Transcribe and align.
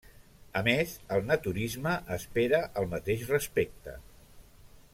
A 0.59 0.61
més 0.67 0.93
el 1.17 1.21
naturisme 1.31 1.93
espera 2.17 2.63
el 2.83 2.89
mateix 2.95 3.27
respecte. 3.35 3.95